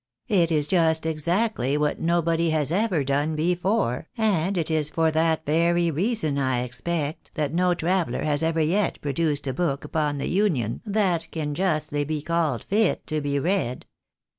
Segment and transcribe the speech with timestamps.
[0.29, 5.45] "It is just exactly what nobody has ever done before, and it is for that
[5.45, 10.25] very reason, I expect, that no traveller has ever yet produced a book upon the
[10.27, 13.85] Union that can justly be called fit to be read."